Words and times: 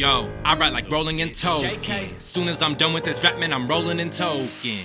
Yo, 0.00 0.32
I 0.46 0.56
write 0.56 0.72
like 0.72 0.90
rolling 0.90 1.18
in 1.18 1.30
token. 1.30 2.18
Soon 2.18 2.48
as 2.48 2.62
I'm 2.62 2.74
done 2.74 2.94
with 2.94 3.04
this 3.04 3.22
rap, 3.22 3.38
man, 3.38 3.52
I'm 3.52 3.68
rolling 3.68 4.00
in 4.00 4.08
token. 4.08 4.78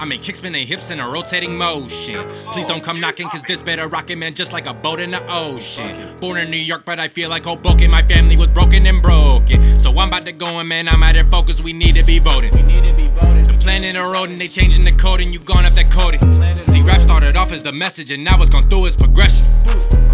I 0.00 0.06
make 0.06 0.22
kicks 0.22 0.38
spin 0.38 0.54
their 0.54 0.64
hips 0.64 0.90
in 0.90 0.98
a 0.98 1.06
rotating 1.06 1.54
motion. 1.58 2.26
Please 2.52 2.64
don't 2.64 2.82
come 2.82 2.98
knocking, 2.98 3.28
cause 3.28 3.42
this 3.42 3.60
better 3.60 3.86
rockin', 3.86 4.18
man, 4.18 4.32
just 4.32 4.50
like 4.50 4.64
a 4.64 4.72
boat 4.72 4.98
in 4.98 5.10
the 5.10 5.22
ocean. 5.30 6.18
Born 6.20 6.38
in 6.38 6.50
New 6.50 6.56
York, 6.56 6.86
but 6.86 6.98
I 6.98 7.08
feel 7.08 7.28
like 7.28 7.44
Hoboken. 7.44 7.90
My 7.90 8.02
family 8.02 8.34
was 8.38 8.48
broken 8.48 8.86
and 8.86 9.02
broken. 9.02 9.76
So 9.76 9.90
I'm 9.90 10.08
about 10.08 10.22
to 10.22 10.32
go 10.32 10.58
in, 10.60 10.68
man, 10.68 10.88
I'm 10.88 11.02
out 11.02 11.16
here 11.16 11.26
focused, 11.26 11.62
we 11.62 11.74
need 11.74 11.94
to 11.96 12.06
be 12.06 12.18
voting. 12.18 12.52
The 12.52 14.00
road 14.00 14.30
and 14.30 14.38
they 14.38 14.48
changing 14.48 14.80
the 14.80 14.92
code, 14.92 15.20
and 15.20 15.30
you 15.30 15.38
gone 15.38 15.66
off 15.66 15.74
that 15.74 15.90
coding. 15.90 16.20
See, 16.68 16.80
rap 16.80 17.02
started 17.02 17.36
off 17.36 17.52
as 17.52 17.62
the 17.62 17.72
message, 17.72 18.10
and 18.10 18.24
now 18.24 18.40
it's 18.40 18.48
gone 18.48 18.70
through 18.70 18.86
its 18.86 18.96
progression. 18.96 19.44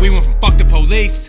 We 0.01 0.11
went 0.11 0.25
from 0.25 0.41
fuck 0.41 0.59
the 0.59 0.65
police 0.65 1.28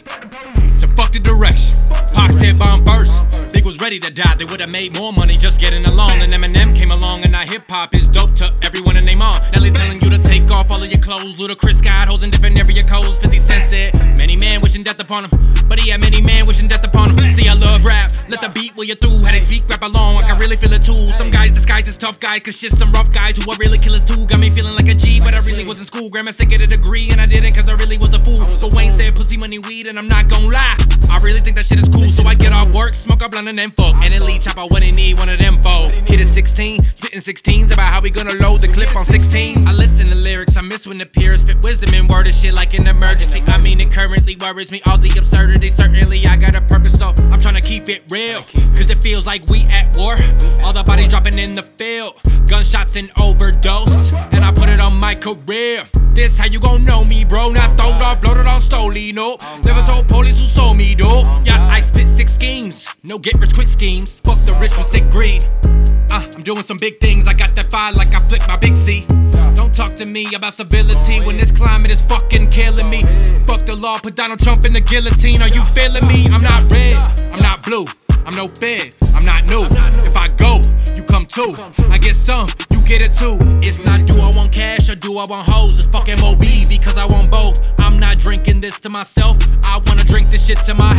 Big 3.99 4.05
was 4.05 4.11
ready 4.11 4.15
to 4.15 4.21
die. 4.21 4.35
They 4.35 4.45
would 4.45 4.59
have 4.59 4.71
made 4.71 4.97
more 4.97 5.11
money 5.13 5.35
just 5.37 5.59
getting 5.59 5.85
along. 5.85 6.21
And 6.23 6.33
Eminem 6.33 6.77
came 6.77 6.91
along, 6.91 7.23
and 7.23 7.31
now 7.31 7.45
hip 7.45 7.63
hop 7.69 7.95
is 7.95 8.07
dope 8.07 8.35
to 8.35 8.53
everyone 8.61 8.97
in 8.97 9.05
their 9.05 9.17
mom. 9.17 9.41
They 9.53 9.71
telling 9.71 10.01
you 10.01 10.09
to 10.09 10.17
take 10.17 10.49
off 10.51 10.71
all 10.71 10.81
of 10.81 10.89
your 10.89 10.99
clothes. 11.01 11.35
Ludacris 11.35 11.83
got 11.83 12.07
holes 12.07 12.23
in 12.23 12.29
different 12.29 12.57
area 12.57 12.83
codes. 12.83 13.17
50 13.19 13.39
Cent 13.39 13.63
said, 13.63 14.17
many 14.17 14.35
men 14.35 14.61
wishing 14.61 14.83
death 14.83 14.99
upon 14.99 15.25
him. 15.25 15.31
But 15.67 15.79
he 15.79 15.89
had 15.89 16.01
many 16.01 16.21
men 16.21 16.47
wishing 16.47 16.67
death 16.67 16.83
upon 16.83 17.11
him. 17.11 17.29
See, 17.31 17.47
I 17.47 17.53
love 17.53 17.85
rap. 17.85 18.11
Let 18.27 18.41
the 18.41 18.49
beat 18.49 18.75
where 18.77 18.87
you 18.87 18.95
through. 18.95 19.23
How 19.23 19.31
they 19.31 19.41
speak, 19.41 19.67
rap 19.69 19.83
along. 19.83 20.23
I 20.23 20.29
can 20.29 20.39
really 20.39 20.55
feel 20.55 20.73
it 20.73 20.83
too. 20.83 20.97
Some 21.09 21.29
guys 21.29 21.51
disguise 21.51 21.87
as 21.87 21.97
tough 21.97 22.19
guys, 22.19 22.41
cause 22.43 22.57
shit, 22.57 22.71
some 22.71 22.91
rough 22.91 23.11
guys 23.11 23.37
who 23.37 23.49
are 23.51 23.57
really 23.57 23.77
killers 23.77 24.05
too. 24.05 24.25
Got 24.25 24.39
me 24.39 24.49
feeling 24.49 24.75
like 24.75 24.87
a 24.87 24.95
G, 24.95 25.19
but 25.19 25.33
I 25.33 25.39
really 25.39 25.65
was 25.65 25.79
in 25.79 25.85
school. 25.85 26.09
Grandma 26.09 26.31
said 26.31 26.49
get 26.49 26.61
a 26.63 26.67
degree, 26.67 27.11
and 27.11 27.21
I 27.21 27.25
didn't 27.25 27.53
cause 27.53 27.69
I 27.69 27.75
really 27.75 27.97
was 27.97 28.13
a 28.13 28.23
fool. 28.23 28.39
But 28.59 28.73
Wayne 28.73 28.93
said 28.93 29.15
pussy, 29.15 29.37
money, 29.37 29.59
weed, 29.59 29.87
and 29.87 29.99
I'm 29.99 30.07
not 30.07 30.27
gon' 30.29 30.49
lie. 30.49 30.77
I 31.11 31.19
really 31.23 31.41
think 31.41 31.55
that 31.57 31.67
shit 31.67 31.79
is 31.79 31.89
cool, 31.89 32.09
so 32.09 32.23
I 32.23 32.35
get 32.35 32.53
off 32.53 32.69
work, 32.69 32.95
smoke 33.19 33.25
up 33.25 33.31
blunt 33.31 33.47
and 33.49 33.57
then 33.57 33.71
fuck. 33.71 33.95
And 34.03 34.23
lead 34.25 34.41
chop 34.41 34.57
when 34.71 34.81
they 34.81 34.91
need 34.91 35.19
one 35.19 35.29
of 35.29 35.39
them 35.39 35.61
four. 35.61 35.91
Hit 36.07 36.19
it 36.19 36.27
16, 36.27 36.83
spitting 36.83 37.19
16s 37.19 37.73
about 37.73 37.93
how 37.93 38.01
we 38.01 38.09
gonna 38.09 38.33
load 38.35 38.61
the 38.61 38.67
clip 38.67 38.95
on 38.95 39.05
16. 39.05 39.67
I 39.67 39.73
listen 39.73 40.09
to 40.09 40.15
lyrics, 40.15 40.55
I 40.57 40.61
miss 40.61 40.87
when 40.87 40.97
the 40.97 41.05
peers 41.05 41.41
spit 41.41 41.61
wisdom 41.63 41.93
and 41.93 42.09
word 42.09 42.27
of 42.27 42.33
shit 42.33 42.53
like 42.53 42.73
an 42.73 42.87
emergency. 42.87 43.43
I 43.47 43.57
mean, 43.57 43.79
it 43.81 43.91
currently 43.91 44.37
worries 44.39 44.71
me, 44.71 44.81
all 44.85 44.97
the 44.97 45.11
absurdity. 45.17 45.69
Certainly, 45.69 46.25
I 46.27 46.37
got 46.37 46.55
a 46.55 46.61
purpose, 46.61 46.97
so 46.97 47.13
I'm 47.31 47.39
trying 47.39 47.55
to 47.55 47.61
keep 47.61 47.89
it 47.89 48.03
real. 48.09 48.43
Cause 48.77 48.89
it 48.89 49.01
feels 49.01 49.25
like 49.27 49.45
we 49.49 49.63
at 49.71 49.97
war. 49.97 50.15
All 50.63 50.73
the 50.73 50.83
bodies 50.83 51.09
dropping 51.09 51.37
in 51.37 51.53
the 51.53 51.63
field, 51.77 52.15
gunshots 52.47 52.95
and 52.95 53.11
overdose. 53.19 54.13
And 54.33 54.45
I 54.45 54.51
put 54.51 54.69
it 54.69 54.81
on 54.81 54.93
my 54.99 55.15
career. 55.15 55.87
This 56.13 56.37
how 56.37 56.47
you 56.47 56.59
gon' 56.59 56.83
know 56.83 57.05
me, 57.05 57.23
bro. 57.23 57.51
Not 57.51 57.77
thrown 57.77 57.93
off, 58.01 58.23
loaded 58.25 58.47
on 58.47 58.61
Stoli, 58.61 59.13
no. 59.13 59.37
Never 59.63 59.81
told 59.83 60.07
police 60.07 60.39
who 60.39 60.45
sold 60.45 60.77
me, 60.77 60.95
though. 60.95 61.08
No 63.09 63.17
get 63.17 63.39
rich 63.39 63.53
quick 63.55 63.67
schemes. 63.67 64.19
Fuck 64.23 64.37
the 64.45 64.55
rich 64.61 64.77
with 64.77 64.85
sick 64.85 65.09
greed. 65.09 65.43
Uh, 66.11 66.23
I'm 66.35 66.43
doing 66.43 66.61
some 66.61 66.77
big 66.77 66.99
things. 66.99 67.27
I 67.27 67.33
got 67.33 67.55
that 67.55 67.71
fire 67.71 67.91
like 67.93 68.13
I 68.13 68.19
flicked 68.19 68.47
my 68.47 68.55
big 68.55 68.77
C. 68.77 69.05
Don't 69.53 69.73
talk 69.73 69.95
to 69.95 70.05
me 70.05 70.27
about 70.35 70.53
civility 70.53 71.19
when 71.25 71.37
this 71.37 71.51
climate 71.51 71.89
is 71.89 72.05
fucking 72.05 72.51
killing 72.51 72.89
me. 72.89 73.01
Fuck 73.47 73.65
the 73.65 73.75
law, 73.75 73.97
put 73.97 74.15
Donald 74.15 74.39
Trump 74.39 74.65
in 74.65 74.73
the 74.73 74.81
guillotine. 74.81 75.41
Are 75.41 75.49
you 75.49 75.63
feeling 75.73 76.07
me? 76.07 76.27
I'm 76.27 76.43
not 76.43 76.71
red, 76.71 76.97
I'm 77.33 77.39
not 77.39 77.63
blue, 77.63 77.85
I'm 78.25 78.35
no 78.35 78.47
fed, 78.47 78.93
I'm 79.15 79.25
not 79.25 79.49
new. 79.49 79.65
If 80.03 80.15
I 80.15 80.27
go, 80.27 80.61
you 80.95 81.03
come 81.03 81.25
too. 81.25 81.55
I 81.89 81.97
get 81.97 82.15
some, 82.15 82.47
you 82.69 82.79
get 82.87 83.01
it 83.01 83.15
too. 83.17 83.37
It's 83.67 83.83
not 83.83 84.05
do 84.05 84.19
I 84.19 84.31
want 84.35 84.51
cash 84.51 84.87
or 84.87 84.95
do 84.95 85.17
I 85.17 85.25
want 85.25 85.49
hoes? 85.49 85.79
It's 85.79 85.87
fucking 85.87 86.19
Mob 86.21 86.39
because 86.69 86.97
I 86.97 87.05
want 87.05 87.31
both. 87.31 87.59
I'm 87.79 87.97
not 87.97 88.19
drinking 88.19 88.61
this 88.61 88.79
to 88.81 88.89
myself. 88.89 89.37
I 89.63 89.81
wanna 89.87 90.03
drink 90.03 90.27
this 90.27 90.45
shit 90.45 90.59
to 90.65 90.75
my 90.75 90.93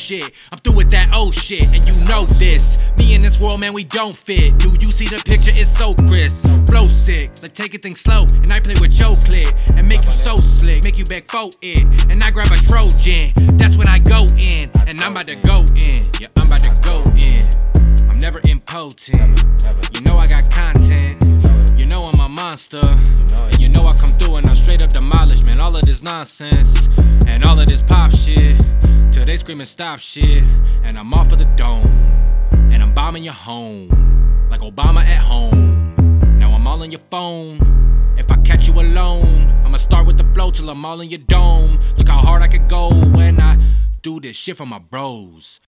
shit. 0.00 0.32
I'm 0.50 0.58
through 0.58 0.76
with 0.76 0.90
that 0.90 1.14
old 1.14 1.34
shit, 1.34 1.62
and 1.74 1.86
you 1.86 2.04
know 2.06 2.24
this. 2.24 2.80
Me 2.98 3.14
in 3.14 3.20
this 3.20 3.38
world, 3.38 3.60
man, 3.60 3.72
we 3.72 3.84
don't 3.84 4.16
fit. 4.16 4.58
Do 4.58 4.70
you 4.80 4.90
see 4.90 5.06
the 5.06 5.22
picture? 5.24 5.52
It's 5.52 5.70
so 5.70 5.94
crisp. 5.94 6.44
Flow 6.66 6.88
sick. 6.88 7.30
Let's 7.42 7.54
take 7.54 7.74
it 7.74 7.82
things 7.82 8.00
slow. 8.00 8.26
And 8.42 8.52
I 8.52 8.60
play 8.60 8.74
with 8.80 8.98
your 8.98 9.14
clip 9.26 9.54
and 9.76 9.86
make 9.88 10.04
you 10.04 10.12
so 10.12 10.36
slick. 10.36 10.84
Make 10.84 10.96
you 10.96 11.04
beg 11.04 11.30
for 11.30 11.50
it. 11.60 12.10
And 12.10 12.22
I 12.24 12.30
grab 12.30 12.50
a 12.50 12.56
Trojan. 12.56 13.32
That's 13.58 13.76
when 13.76 13.88
I 13.88 13.98
go 13.98 14.26
in. 14.36 14.70
And 14.86 15.00
I'm 15.00 15.12
about 15.12 15.26
to 15.26 15.36
go 15.36 15.64
in. 15.76 16.08
Yeah, 16.18 16.28
I'm 16.36 16.46
about 16.46 16.60
to 16.60 16.72
go 16.82 17.04
in. 17.14 17.42
I'm 18.08 18.18
never 18.18 18.40
impotent. 18.48 19.44
You 19.92 20.00
know 20.00 20.16
I 20.16 20.26
got 20.28 20.50
content. 20.50 21.22
You 21.78 21.86
know 21.86 22.06
I'm 22.06 22.20
a 22.20 22.28
monster. 22.28 22.80
And 22.80 23.60
you 23.60 23.68
know 23.68 23.82
I 23.82 23.94
come 24.00 24.10
through 24.10 24.36
and 24.36 24.46
I 24.46 24.54
this 26.00 26.10
nonsense 26.10 26.88
and 27.26 27.44
all 27.44 27.58
of 27.58 27.66
this 27.66 27.82
pop 27.82 28.12
shit. 28.12 28.62
Till 29.12 29.24
they 29.24 29.36
screaming 29.36 29.66
stop 29.66 29.98
shit. 29.98 30.42
And 30.82 30.98
I'm 30.98 31.12
off 31.14 31.32
of 31.32 31.38
the 31.38 31.44
dome. 31.56 31.86
And 32.72 32.82
I'm 32.82 32.94
bombing 32.94 33.24
your 33.24 33.34
home. 33.34 33.88
Like 34.50 34.60
Obama 34.60 35.04
at 35.04 35.20
home. 35.20 35.94
Now 36.38 36.52
I'm 36.52 36.66
all 36.66 36.82
on 36.82 36.90
your 36.90 37.00
phone. 37.10 38.14
If 38.18 38.30
I 38.30 38.36
catch 38.38 38.68
you 38.68 38.74
alone, 38.74 39.50
I'ma 39.64 39.78
start 39.78 40.06
with 40.06 40.18
the 40.18 40.24
flow 40.34 40.50
till 40.50 40.70
I'm 40.70 40.84
all 40.84 41.00
in 41.00 41.10
your 41.10 41.24
dome. 41.26 41.80
Look 41.96 42.08
how 42.08 42.18
hard 42.18 42.42
I 42.42 42.48
could 42.48 42.68
go 42.68 42.90
when 42.90 43.40
I 43.40 43.58
do 44.02 44.20
this 44.20 44.36
shit 44.36 44.56
for 44.56 44.66
my 44.66 44.78
bros. 44.78 45.58